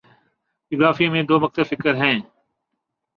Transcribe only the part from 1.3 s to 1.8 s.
مکتب